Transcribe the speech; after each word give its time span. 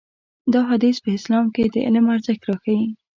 دا 0.53 0.61
حديث 0.71 0.95
په 1.03 1.09
اسلام 1.17 1.45
کې 1.55 1.63
د 1.73 1.75
علم 1.85 2.05
ارزښت 2.13 2.41
راښيي. 2.47 2.87